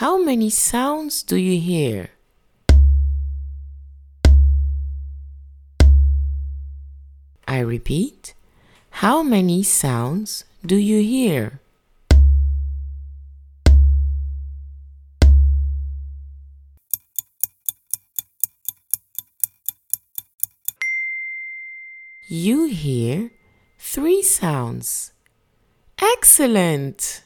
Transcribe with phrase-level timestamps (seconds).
[0.00, 2.10] How many sounds do you hear?
[7.48, 8.34] I repeat,
[9.00, 11.60] how many sounds do you hear?
[22.28, 23.30] You hear
[23.78, 25.12] three sounds.
[25.98, 27.22] Excellent!